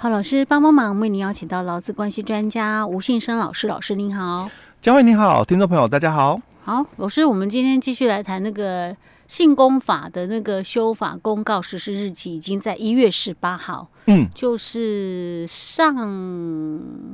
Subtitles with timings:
[0.00, 3.66] 好，老师帮帮忙，为您邀请到劳资关系专家吴信生老师。
[3.66, 4.48] 老师您好，
[4.80, 6.40] 嘉惠你好，听众朋友大家好。
[6.62, 15.92] 好，老师，我们今天继续来谈那个性工法的那个修法公告实施日期已经在一月十八号，嗯，就是上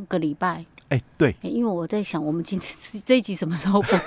[0.07, 0.67] 个礼拜。
[0.95, 3.99] 哎，对，因为我在想，我们今天 这一集什么时候播？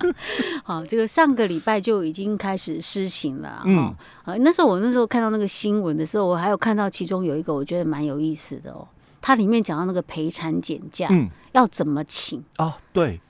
[0.64, 3.62] 好，这个上个礼拜就已经开始施行了。
[3.66, 3.94] 嗯，
[4.24, 8.88] 啊，那时候我那时候看到那个新闻的时候，我还有看到其中有一个我觉得蛮有意思的哦。
[9.20, 12.42] 它里面讲到那个陪产减假，嗯，要怎么请？
[12.56, 13.20] 哦，对，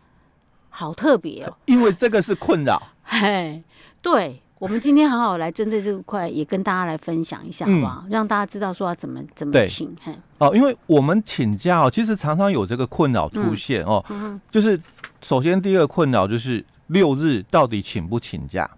[0.71, 2.80] 好特别哦，因为这个是困扰。
[3.02, 3.62] 嘿，
[4.01, 4.41] 对。
[4.62, 8.05] 我们今天好好来针对这个块，也跟大家来分享一下，好不好？
[8.05, 9.93] 嗯、让大家知道说要怎么怎么请。
[10.01, 14.05] 嘿哦，因为我们请假哦，其实常常有这个困扰出现哦。
[14.52, 14.80] 就是
[15.21, 18.71] 首先第一个困扰就是六日到底请不请假？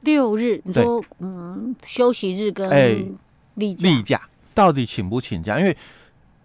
[0.00, 2.70] 六日，你说嗯，休息日跟
[3.56, 4.22] 例假，例假
[4.54, 5.60] 到底请不请假？
[5.60, 5.76] 因为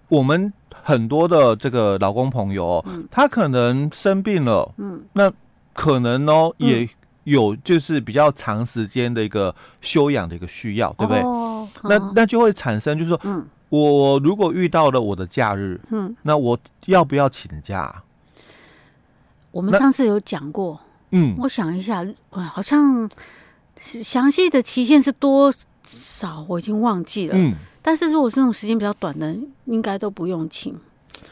[0.10, 0.52] 我们
[0.84, 5.32] 很多的这个老公朋友哦，嗯、他可能生病了，嗯，那
[5.72, 6.90] 可能哦也。
[7.27, 11.21] 嗯有就是比较长时间的一个休养的一个需要，对不对？
[11.21, 18.01] 哦、那那就会产生，就是说，嗯、我如果遇到了我的假日，嗯，那我要不要请假？
[19.51, 20.79] 我们上次有讲过，
[21.11, 23.09] 嗯，我想一下，哇，好像
[23.81, 27.35] 详细的期限是多少，我已经忘记了。
[27.37, 30.73] 嗯，但是如果是那种时间比较短的，应该都不用请。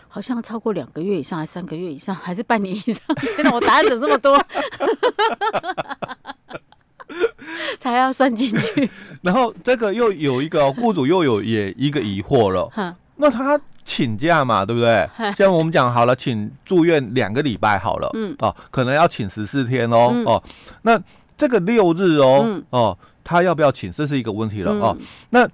[0.07, 3.15] 好像超过两个月以上，还是三个月以上，还是半年以上？
[3.15, 4.41] 天哪，我答案怎么这么多？
[7.79, 8.89] 才要算进去。
[9.21, 12.69] 然后这个又有一个雇主又有也一个疑惑了。
[13.17, 15.07] 那他请假嘛，对不对？
[15.37, 18.09] 像我们讲好了，请住院两个礼拜好了。
[18.13, 18.35] 嗯。
[18.39, 20.11] 哦，可能要请十四天哦。
[20.25, 20.43] 哦，
[20.81, 20.99] 那
[21.37, 23.91] 这个六日哦，哦，他要不要请？
[23.91, 24.97] 这是一个问题了哦。
[25.29, 25.47] 那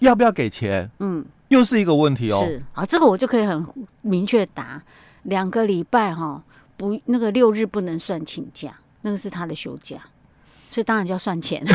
[0.00, 0.88] 要不要给钱？
[1.00, 1.24] 嗯。
[1.50, 2.42] 又是一个问题哦。
[2.44, 3.64] 是啊，这个我就可以很
[4.02, 4.82] 明确答，
[5.24, 6.42] 两个礼拜哈，
[6.76, 9.98] 不，那个六日不能算请假，那个是他的休假，
[10.68, 11.62] 所以当然就要算钱。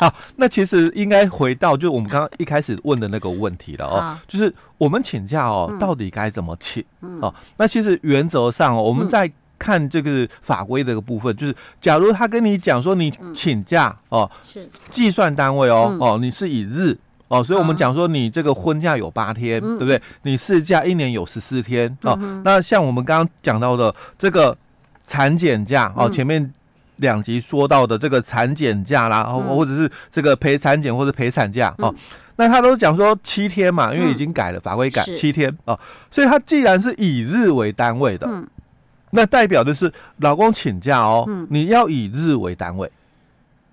[0.00, 6.84] 好，那其实应该回到就我们刚刚一开始问的那个问题了哦，就是我们请假哦，到底该怎么请？
[7.00, 16.96] 嗯、哦，那其实原则上哦，我们在看这个法规的一个部分，嗯、就是假如他跟你讲说你请假哦，是计算单位哦，嗯、哦，你是以日。
[17.28, 20.00] 哦，所以我们讲说你这个婚假有八天，嗯、对不对？
[20.22, 21.88] 你事假一年有十四天。
[22.02, 24.56] 哦，嗯、那像我们刚刚讲到的这个
[25.04, 26.52] 产检假，哦，前面
[26.96, 31.94] 两集说到的这个产检假啦，嗯、或者是这个陪产检或者陪产假，哦，嗯、
[32.36, 35.16] 那他都讲说七天嘛，因为已经改了、嗯、法规改是。
[35.16, 35.78] 七天哦，
[36.10, 38.46] 所以他既然是以日为单位的，嗯、
[39.10, 42.90] 那代表的是老公请假哦，嗯、你要以日为单位。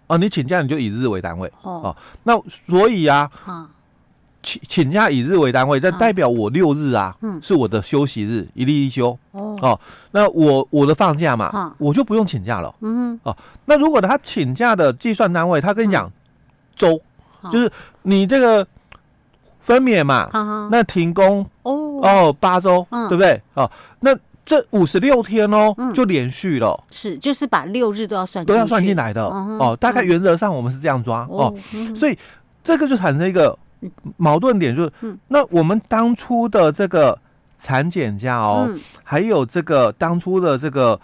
[0.07, 1.95] 哦，你请假你就以日为单位哦，哦。
[2.23, 3.67] 那所以啊，嗯、
[4.43, 9.79] 请请假以日为单位，但代表我六日啊，嗯，是我的休息日，一例一休哦，哦。
[10.11, 13.35] 那我我的放假嘛，嗯、我就不用请假了，嗯哦。
[13.65, 16.11] 那如果他请假的计算单位，他跟你讲
[16.75, 17.01] 周，
[17.41, 17.71] 嗯、就是
[18.03, 18.67] 你这个
[19.59, 23.41] 分娩嘛，嗯、那停工哦哦八周，嗯、对不对？
[23.55, 24.15] 哦，那。
[24.45, 29.25] 这五十六天哦，就连续了，是就是把六日都要算都要算进来的。
[29.25, 29.75] 哦。
[29.79, 31.51] 大概原则上我们是这样抓哦，
[31.95, 32.15] 所以
[32.63, 33.57] 这个就产生一个
[34.17, 34.91] 矛盾点，就是
[35.29, 37.17] 那我们当初的这个
[37.57, 38.69] 产检假哦，
[39.03, 40.99] 还有这个当初的这个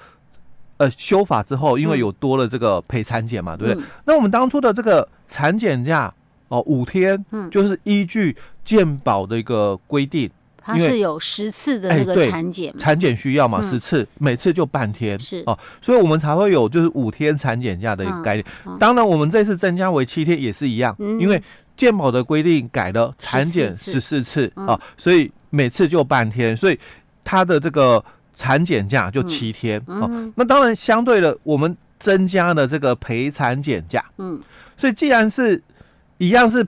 [0.77, 3.83] 呃修法之后，因为有多了这个陪产检嘛，对不对？
[4.05, 6.13] 那我们当初的这个产检假
[6.49, 10.29] 哦五天，就是依据健保的一个规定。
[10.63, 13.59] 它是有十次的那个产检，产检需要嘛？
[13.61, 18.45] 十次，每次就半天，是哦，所以我们才会有就是五天产检假的一个概念。
[18.79, 21.41] 当然，我们这次增加为七天也是一样，因为
[21.75, 26.79] 健保的规定改了，产检十四次啊，所以每次就半天，所以
[27.23, 28.03] 它的这个
[28.35, 30.31] 产检假就七天哦。
[30.35, 34.39] 那当然，相对的，我们增加了这个陪产检假，嗯，
[34.77, 35.59] 所以既然是
[36.19, 36.63] 一样是。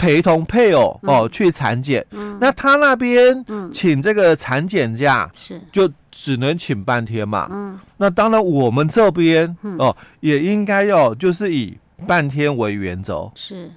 [0.00, 2.04] 陪同配偶哦去产检，
[2.40, 5.60] 那他那边请这个产检假是。
[5.70, 7.46] 就只能请半天嘛。
[7.50, 11.76] 嗯，那当然我们这边哦也应该要就是以
[12.06, 13.30] 半天为原则。
[13.34, 13.70] 是。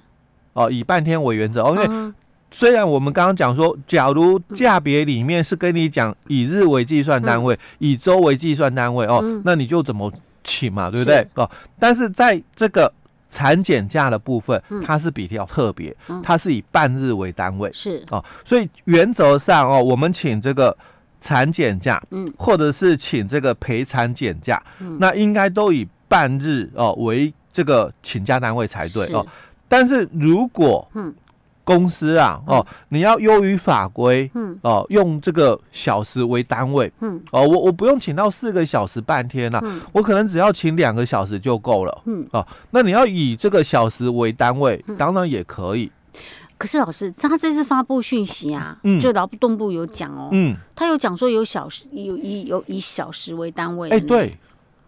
[0.54, 1.62] 哦以半天为原则。
[1.62, 2.12] 哦，因为
[2.50, 10.10] 虽然我们刚刚讲说，假如价别里面是跟你讲以日为计算单位，以周为计算单位哦，那你就怎么
[10.42, 11.28] 请嘛，对不对？
[11.34, 11.50] 哦？
[11.78, 12.90] 但是在这个。
[13.34, 15.92] 产检假的部分，它是比较特别，
[16.22, 18.00] 它是以半日为单位，是。
[18.10, 20.76] 哦，所以原则上哦，我们请这个
[21.20, 29.26] 产检假，嗯，或者是请这个陪产检假，嗯，那应该都以半日哦为这个请假单位才对哦。
[29.66, 31.12] 但是如果嗯。
[31.64, 45.90] 公司啊，哦，你要优于法规，嗯，哦，用这个小时为单位，嗯，哦，我我不用请到四个小时半天了，嗯，我可能只要请两个小时就够了，嗯，哦，那你要以这个小时为单位，当然也可以。
[46.56, 54.38] 可是老师，他这次发布讯息啊，嗯，就劳动部有讲哦，嗯，他有讲说有小时，有以有以小时为单位，哎，对，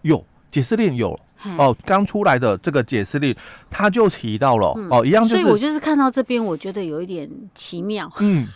[0.02, 0.24] 有
[0.56, 1.18] 解释令有。
[1.58, 3.32] 哦，刚出来的这个解释令，
[3.70, 8.10] 他就提到了、嗯、哦，一样就是，所以我就是看到这边，我觉得有一点奇妙。
[8.18, 8.48] 嗯，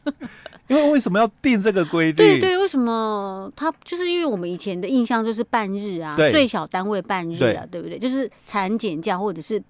[0.68, 2.16] 因为为什么要定这个规定？
[2.16, 7.98] 对对，为什么他就是因为我们以前的印象就是半日啊，最小单位半日啊，对，对不对？
[7.98, 9.60] 就是产检假或者是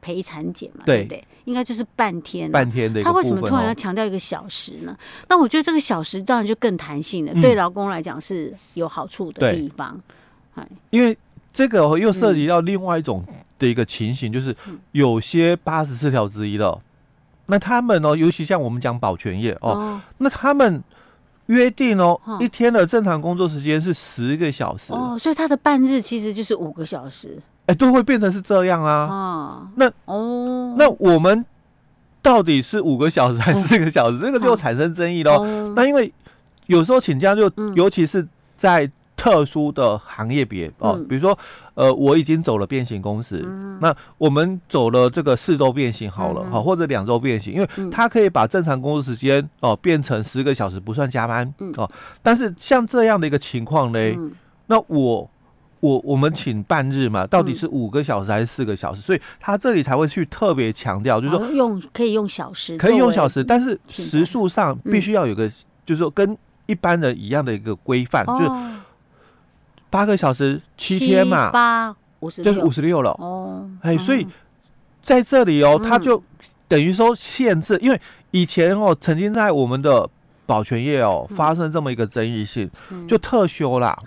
[0.00, 1.24] 陪产检嘛，对，对不对？
[1.44, 3.02] 应该就是半天、啊，半天的。
[3.02, 4.96] 他为什么突然要强调一个小时呢？
[5.28, 10.00] 那我觉得这个小时当然就更弹性了，嗯、对劳工来讲是有好处的地方。
[10.54, 11.16] 对因为。
[11.52, 13.24] 这个又涉及到另外一种
[13.58, 14.54] 的一个情形，就是
[14.92, 16.80] 有些八十四条之一的，
[17.46, 20.80] 那他们哦，尤其像我们讲保全业哦，那他们
[21.46, 27.36] 约定哦，一天的正常工作时间是十个小时哦，所以他的半日其实就是五个小时，
[27.66, 29.68] 哎，都会变成是这样啊。
[29.74, 31.44] 那哦，那我们
[32.22, 34.20] 到底是五个小时还是四个小时？
[34.20, 35.44] 这个就产生争议喽。
[35.74, 36.14] 那因为
[36.66, 38.24] 有时候请假就，尤其是
[38.56, 38.88] 在。
[39.20, 41.38] 特殊的行业别哦，比如说，
[41.74, 51.90] 呃，我已经走了变形公司，嗯、那我们走了这个四周变形好了好，嗯、或者两周变形，因为它可以把正常工作时间哦变成十个小时不算加班、嗯、哦。
[52.22, 54.32] 但是像这样的一个情况呢，嗯、
[54.68, 55.30] 那我
[55.80, 59.02] 我我们请半日嘛，到底是五个小时还是四个小时？
[59.02, 65.46] 所以他这里才会去特别强调，就是说用可以用小时，可以用小时，但是时数上必须要有个，
[65.84, 66.34] 就是说跟
[66.64, 68.80] 一般人一样的一个规范，嗯、就是。
[69.90, 73.10] 八个小时七天嘛，八五十就是五十六了。
[73.18, 73.68] 哦。
[73.82, 74.26] 哎，所以
[75.02, 76.22] 在这里哦，他就
[76.68, 78.00] 等于说限制，因为
[78.30, 80.08] 以前哦，曾经在我们的
[80.46, 82.70] 保全业哦发生这么一个争议性，
[83.08, 83.98] 就特休啦。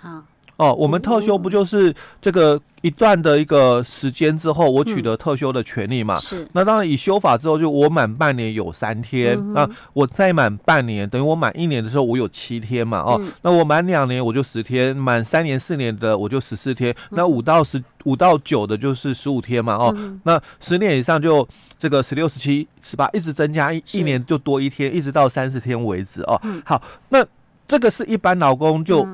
[0.56, 6.16] 哦，我们特休不就是这个一段的一个时间之后，我取得特休的权利嘛？
[6.16, 6.46] 是。
[6.52, 12.98] 那当然，以修法之后，就我满半年有三天，那我再满半年，等于我满一年的时候，我有七天嘛？
[13.00, 19.74] 哦，那我满两年我就十天，满三年四年的我就十四天，那五到十五到九的就是十五天嘛？
[19.74, 21.46] 哦，那十年以上就
[21.76, 26.40] 这个十六、十七、十八，一直增加一一年就多一天，一直到三十天为止哦。
[26.64, 27.26] 好，那
[27.66, 29.04] 这个是一般劳工就。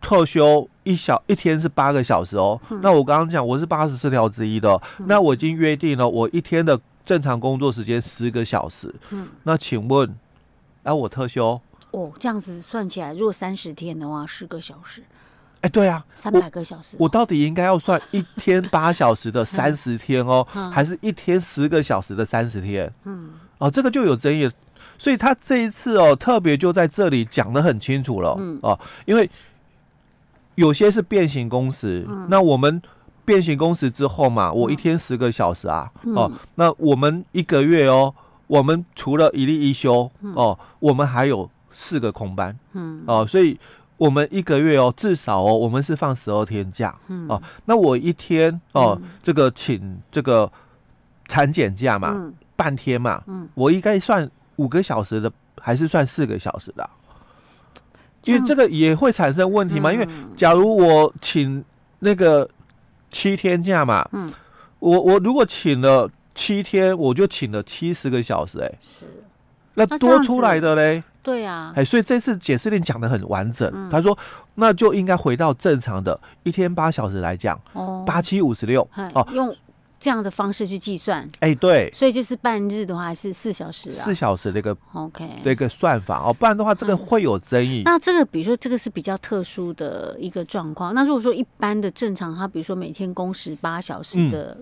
[0.00, 10.08] 特休一小一天是八个小时哦，嗯、那我刚刚讲我是八十四条之一的，嗯、那我已经约定了我一天的正常工作时间十个小时，嗯，那请问，
[10.84, 11.60] 哎、啊，我特休？
[11.90, 15.02] 哦，这样子算起来，如果三十天的话，十个小时，
[15.62, 22.92] 哎，对啊，三百个小时，我，我到底应该要算一天八小时的 三十天哦，嗯、还是一天十个小时的三十天？
[23.04, 24.48] 嗯，哦，这个就有争议，
[24.98, 29.28] 所以他这一次哦，特别就在这里讲的很清楚了，嗯，哦，因为。
[30.56, 32.82] 有些是变形工时，嗯、那我们
[33.24, 38.14] 变形工时之后嘛，我一天十个小时啊，嗯、哦，那我们一个月哦，
[38.46, 43.58] 我们除了一例一休、嗯、哦，我们还有四个空班，嗯，哦，所以
[43.96, 50.50] 我们一个月哦，至少哦，我们是放十二天假，嗯，哦，那我一天哦，嗯、这个请这个
[51.28, 56.90] 产检假嘛，嗯、半天嘛，嗯，我应该算五个小时的，还是算四个小时的、啊？
[58.26, 60.06] 因为这个也会产生问题嘛，因为
[60.36, 61.64] 假如我请
[62.00, 62.48] 那个
[63.08, 64.32] 七天假嘛，嗯，
[64.78, 69.06] 我我如果请了七天，我就请了七十个小时，哎，是，
[69.74, 71.02] 那多出来的嘞？
[71.22, 74.16] 对呀，哎，所以这次解释令讲得很完整，他说
[74.54, 79.54] 那就应该回到正常的一天八小时来讲，哦，八七五十六，哦，用。
[79.98, 87.82] 这样的方式去计算，哎，对，所以就是半日的话是四小时啊，四小时的一个 OK 这个算法哦，不然的话这个会有争议。
[87.84, 94.56] 那这个比如说这个是比较特殊的一个状况，那如果说一般的正常，他比如说每天工时八小时的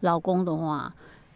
[0.00, 0.94] 劳工的话，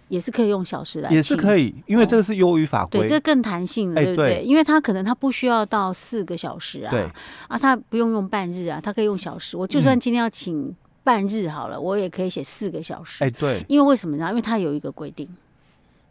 [0.08, 4.44] 也是可以用小时来，也是可以，因为这个是优于法规，对，这更弹性的，对不对？
[4.44, 7.08] 因为他可能他不需要到四个小时啊，对。
[7.48, 9.56] 啊，他不用用半日啊，他可以用小时。
[9.56, 10.74] 我就算今天要请。
[11.04, 13.22] 半日好了，我也可以写四个小时。
[13.22, 14.28] 哎，对，因为为什么呢？
[14.30, 15.28] 因为他有一个规定，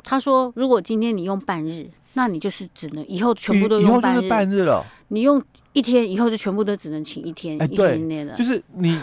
[0.04, 4.86] 他说如果今天你用半日，那你就是只能以后全部都用半日，半日了。
[5.08, 8.36] 你用一天以后就全部都只能请一天，一天内的。
[8.36, 9.00] 就是你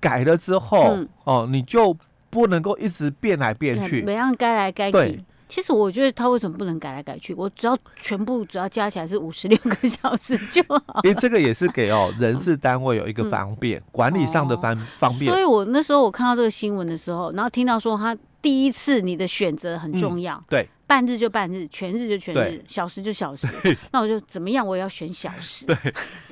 [0.00, 1.96] 改了之后，哦，你就
[2.28, 5.24] 不能够一直变来变去，每样该来该去。
[5.48, 7.32] 其实我觉得他为什么不能改来改去？
[7.34, 11.00] 我只要全部只要加起来是五十六个小时就好。
[11.04, 15.30] 因为这个也是给哦 人事单位有一个方便、嗯、管理上的方方便。
[15.30, 18.16] 所以我那时候我看到这个新闻的时候，然后听到说他。
[18.40, 20.40] 第一次你的选择很重要。
[20.48, 23.48] 对，半日就半日，全日就全日，小时就小时。
[23.90, 24.64] 那我就怎么样？
[24.64, 25.66] 我也要选小时。
[25.66, 25.76] 对，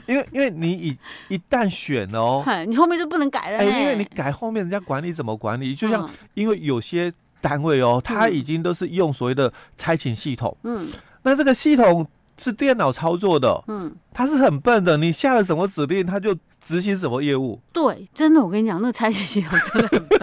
[0.07, 0.97] 因为因为你一
[1.29, 3.59] 一旦选了哦，你后面就不能改了。
[3.59, 10.57] 哎，因为你改后面人家管理怎么管理，就像因为有些单位哦，他已经都是用所谓的差勤系统。
[10.65, 10.91] 嗯，
[11.23, 12.07] 那这个系统。
[12.39, 14.99] 是电脑操作的，嗯，它是很笨的。
[14.99, 17.59] 你下了什么指令，它就执行什么业务。
[17.73, 20.21] 对，真的，我跟你讲，那个差勤系统真的很笨。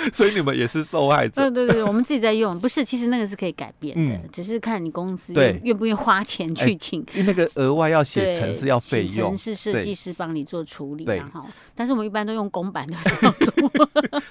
[0.13, 1.51] 所以你们也是受害者。
[1.51, 7.01] 对对对，我们自己在用，不是，其实那个是可以改变的，嗯、只是看你公司愿愿不愿意花钱去请。
[7.15, 13.71] 因为那个额外要写程式要费用，程式设计师帮你做处理，然后，但是我们一般都用公版的比较多。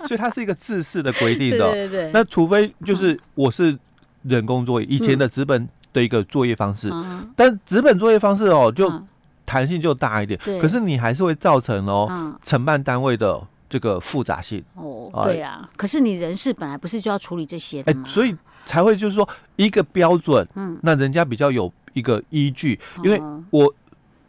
[0.08, 2.12] 所以它是一个制式的规定的， 对对对。
[2.12, 3.78] 那除非就是我是。
[4.24, 8.92] 人工作业以前的纸本的一个作业方式，嗯、但纸本作业方式哦，就
[9.46, 10.38] 弹性就大一点。
[10.46, 14.64] 嗯、可是你还是会造成哦，承办单位的这个复杂性。
[14.74, 15.70] 哦，对啊。
[15.78, 18.04] 可是你人事本来不是就要处理这些的吗？
[18.06, 18.36] 欸、所以
[18.66, 20.46] 才会就是说一个标准。
[20.56, 23.22] 嗯，那人家比较有一个依据，嗯、因为
[23.52, 23.74] 我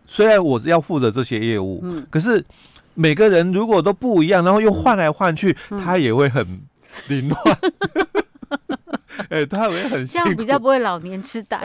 [0.06, 2.44] 虽然我要负责这些业务，嗯，可是
[2.94, 6.60] 每个人如果都不一样，然后又换来换去，嗯、他也会很
[7.08, 7.40] 凌乱。
[9.28, 11.60] 哎、欸，他会很像，比较不会老年痴呆。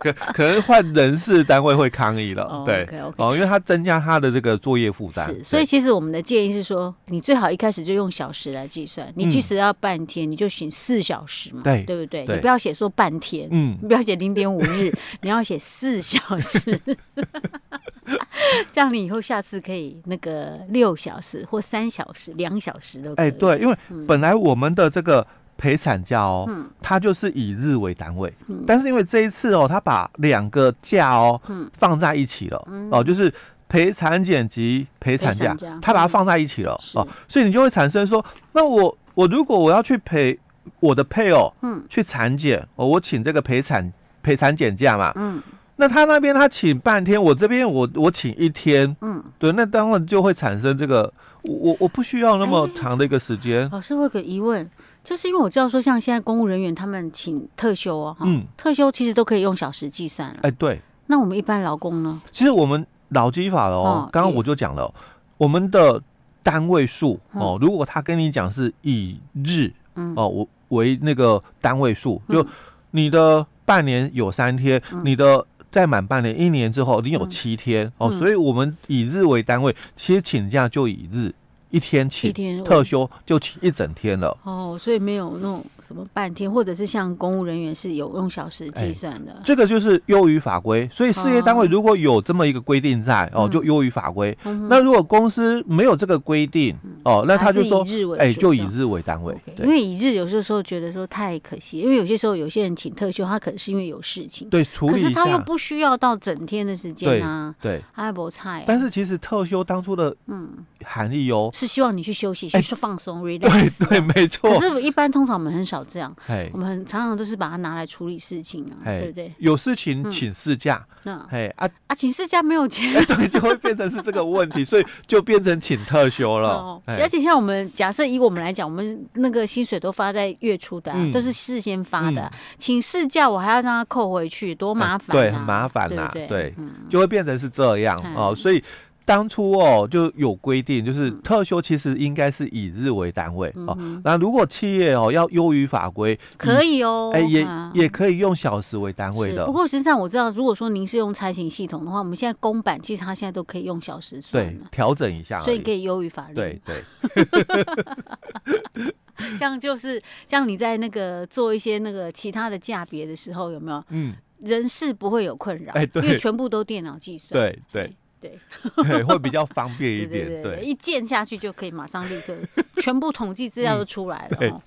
[0.00, 3.14] 可可能换人事单位会抗议了，oh, 对 okay, okay.
[3.16, 5.26] 哦，因为他增加他的这个作业负担。
[5.26, 9.12] 是，所以其实我们的建议是说，你最好一开始就用小时来计算。
[9.14, 12.24] 你即使要半天，你就写四小时嘛，对、嗯、对不对？
[12.24, 14.90] 对你不要写说半天，嗯，你不要写零点五日，
[15.20, 16.80] 你要写四小时。
[18.72, 23.26] 这样你以后下次可以那个六小时或三小时、两小时都可以。
[23.26, 23.76] 哎，对，因为
[24.08, 25.26] 本来我们的这个。
[25.60, 33.30] 陪产假哦，嗯，它就是以日为单位，嗯，但是因为这一次哦，他把两个假哦，嗯，放在一起了，嗯，哦，就是
[33.68, 40.38] 陪产检及陪产假，他把它放在一起了，哦，所以你就会产生说，那我我如果我要去陪
[40.80, 45.42] 我的配偶，嗯，去产检，哦，我请这个陪产陪产检假嘛，嗯，
[45.76, 51.12] 那他那边他请半天，我这边我我请一天，嗯，对，那当然就会产生这个，
[51.42, 53.68] 我我不需要那么长的一个时间。
[53.70, 54.66] 老师，我有个疑问。
[55.02, 60.36] 就是因为我知道说，像现在公务人员他们请特休哦，嗯，特休其实都可以用小时计算了。
[60.42, 60.80] 哎，对。
[61.06, 62.20] 那我们一般劳工呢？
[62.30, 64.92] 其实我们劳基法的哦，刚刚我就讲了，
[65.38, 66.00] 我们的
[66.42, 69.72] 单位数哦，如果他跟你讲是以日
[70.14, 72.46] 哦，我为那个单位数，就
[72.92, 81.34] 你的半年有三天，你的再满半年一年之后，你有七天哦，所以我们以日为单位，其实请假就以日。
[81.70, 82.32] 一天请
[82.64, 84.36] 特休就请一整天了。
[84.44, 89.40] 哦，所以没有那种什么半天，或者是像公务人员是有用小时计算的。
[89.44, 94.36] 这个就是优于法规，所以事业单位如果有这么一个规定在哦，就优于法规。
[94.68, 97.84] 那如果公司没有这个规定哦，那他就说
[98.18, 99.36] 哎，就以日为单位。
[99.58, 108.64] 因为以日有些时候觉得说太可惜，因为有些时候有些人请特休，他可能是因为有事情，对，处理，可是他又不需要到整天的时间啊，对，他还不菜。
[108.66, 110.48] 但是其实特休当初的嗯。
[110.82, 111.54] 含义喏。
[111.60, 113.78] 是希望你去休息，去放松，relax。
[113.78, 114.50] 对对，没错。
[114.58, 116.10] 可是，一般通常我们很少这样。
[116.52, 119.30] 我们很常常都是把它拿来处理事情啊，对不对？
[119.36, 120.82] 有事情请事假，
[121.28, 126.80] 哎啊啊，请事假没有钱，对，就会变成是这个问题，所以就变成请特休了。
[126.86, 136.54] 而且像我们假设以我们来讲，我们那个薪水都发在月初的，都是事先发的，请事假我还要让他扣回去，多麻烦，对，很麻烦呐，对，
[136.88, 138.64] 就会变成是这样哦，所以。
[139.10, 143.76] 当初哦就有规定，就是特休其实应该是以日为单位哦。
[144.04, 149.44] 那如果企业哦要优于法规，可以哦，哎也也可以用小时为单位的。
[149.44, 154.46] 不过实际上我知道，如果说您是用差勤系统的话，我们现在公版其实它现在都可以用小时算。
[154.46, 156.34] 对，调整一下，所以可以优于法律。
[156.34, 156.84] 对对。
[159.36, 163.84] 这样就是这样，你在那个做一些那个其他的价别的时候，有没有？
[163.88, 167.32] 嗯，人事不会有困扰，哎，对，因为全部都电脑计算。
[167.32, 167.92] 对对。
[168.84, 170.42] 对，会比较方便一点。
[170.42, 172.34] 对，一键下去就可以马上立刻
[172.76, 174.62] 全部统计资料都出来了。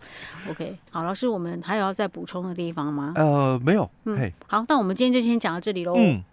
[0.50, 3.14] OK，好，老师，我们还有要再补充的地方吗？
[3.16, 3.90] 呃，没有。
[4.06, 5.96] 嗯，好，那我们今天就先讲到这里喽。
[5.98, 6.24] 嗯。